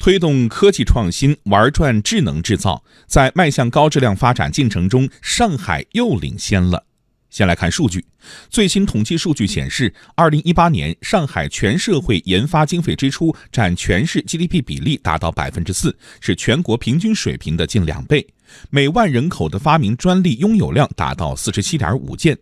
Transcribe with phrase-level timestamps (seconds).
[0.00, 6.86] 推动科技创新，玩转智能制造，在迈向高质量发展进程中，上海又领先了。
[7.28, 8.02] 先来看数据，
[8.48, 18.26] 最新统计数据显示，二零一八年上海全社会研发经费支出占全市 GDP 比例达到百分之四，是全国平均水平的近两倍。
[18.70, 22.38] 每万人口的发明专利拥有量达到四十七点五件。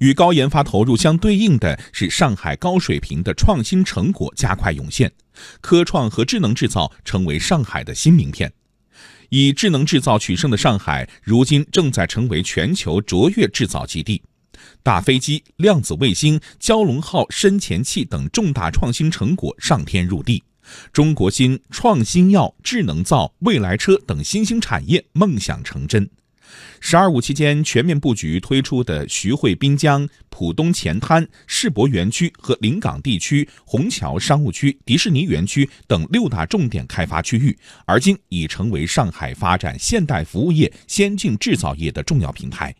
[0.00, 5.10] 与高研发投入相对应的是，上海高水平的创新成果加快涌现，
[5.60, 8.52] 科创和智能制造成为上海的新名片。
[9.28, 14.22] 以智能制造取胜的上海，如今正在成为全球卓越制造基地。
[14.82, 20.42] 大飞机、量子卫星、蛟龙号深潜器等重大创新成果上天入地，
[20.92, 26.10] 中国芯、创新药、智能造、未来车等新兴产业梦想成真。
[26.80, 42.74] “十二五”期间全面布局推出的徐汇滨江、浦东前滩、世博园区和临港地区、虹桥商务区、迪士尼园区等六大重点开发区域，而今已成为上海发展现代服务业、先进制造业的重要平台。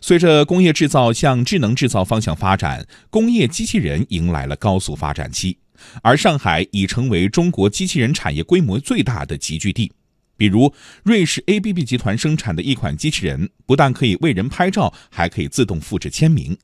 [0.00, 5.58] 随着工业制造向智能制造方向发展，工业机器人迎来了高速发展期，
[6.02, 9.92] 而上海已成为中国机器人产业规模最大的集聚地。
[10.40, 16.56] 比如，瑞士 ABB 集团生产的一款机器人，不但可以为人拍照，还可以自动复制签名。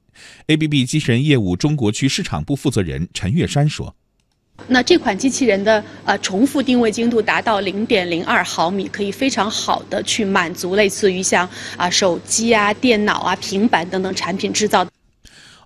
[0.46, 3.94] ABB 机器人业务中国区市场部负责人陈月山说
[4.66, 14.88] ：“那这款机器人的呃重复定位精度达到零点零二毫米，可以非常好的去满足类似于像啊手机啊、电脑啊、平板等等产品制造。”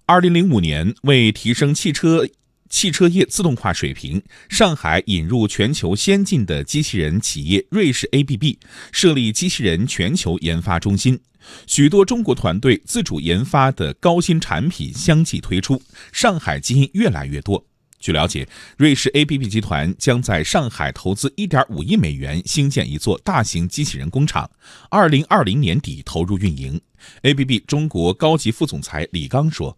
[0.05, 2.27] 二零零五年，为提升汽车。
[2.71, 8.57] 汽车业自动化水平，上海引入全球先进的机器人企业瑞士 ABB，
[8.93, 11.19] 设立机器人全球研发中心，
[11.67, 17.67] 许多中国团队自主研发的高新产品相继推出，上海基因越来越多。
[17.99, 24.49] 据了解，瑞士 ABB 集团将在上海投资1.5亿美元兴建一座大型机器人工厂
[24.91, 26.81] ，2020年底投入运营。
[27.23, 29.77] ABB 中国高级副总裁李刚说。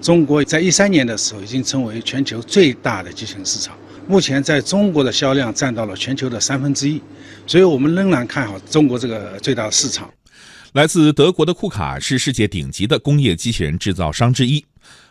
[0.00, 3.76] 中国在一三年的时候已经成为全球最大的机器人市场，
[4.08, 7.02] 目前在中国的销量占到了全球的三分之一，
[7.46, 10.10] 所以我们仍然看好中国这个最大的市场。
[10.72, 14.64] 来自德国的库卡是世界顶级的工业机器人制造商之一，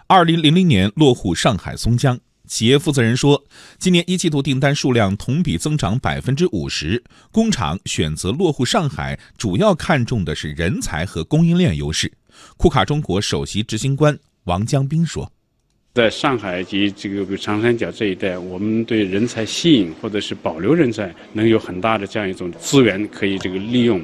[0.07, 2.19] 二零零零年落户上海松江。
[2.47, 3.43] 企业负责人说，
[3.77, 7.03] 今年一季度订单数量同比增长百分之五十。
[7.31, 12.11] 工厂选择落户上海，主要看重的是人才和供应链优势。
[12.57, 14.17] 库卡中国首席执行官。
[14.45, 15.31] 王江斌说
[15.93, 24.03] ：“在上海及这个长三角这一带，我们对人才吸引或者是保留人才，能有很大的这样一种资源可以这个利用。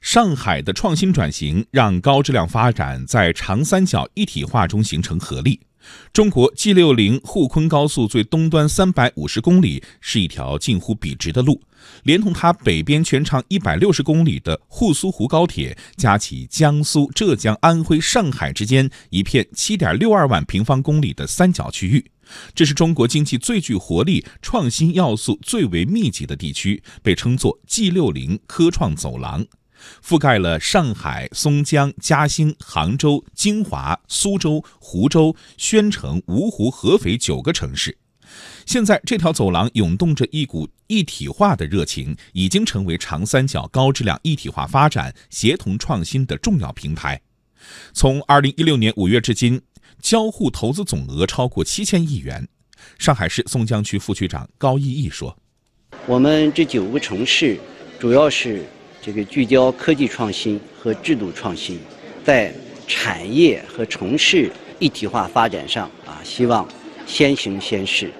[0.00, 5.58] 上海的创新转型，让高质量发展在长三角一体化中形成合力。”
[6.12, 11.60] 中国 G 六零沪昆高速最东端三百五十公里是一条近乎笔直的路，
[12.04, 22.04] 连同它北边全长一百六十公里的沪苏沪高铁，加起江苏、浙江、安徽、上海之间一片七点六二万平方公里的三角区域，
[22.54, 29.44] 这是中国经济最具活力、创新要素最为密集的地区，被称作 G 六零科创走廊。
[30.02, 37.96] 覆盖了上海、松江、嘉兴、杭州、金华、苏州、湖州、宣城、芜湖、合肥九个城市。
[38.66, 47.20] 现在，这条走廊涌动着一股一体化的热情，已经成为长三角高质量一体化发展、协同创新的重要平台。
[47.92, 49.60] 从二零一六年五月至今，
[50.00, 52.48] 交互投资总额超过七千亿元。
[52.98, 55.36] 上海市松江区副区长高毅毅说
[56.06, 57.58] ：“我们这九个城市，
[57.98, 58.64] 主要是。”
[59.04, 61.78] 这个聚焦科技创新和制度创新，
[62.24, 62.50] 在
[62.86, 66.66] 产业和城市一体化发展上啊，希望
[67.04, 68.10] 先行先试。